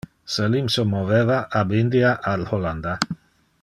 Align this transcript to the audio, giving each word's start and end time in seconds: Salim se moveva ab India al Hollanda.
Salim 0.35 0.69
se 0.75 0.85
moveva 0.93 1.37
ab 1.61 1.77
India 1.83 2.17
al 2.33 2.47
Hollanda. 2.53 2.99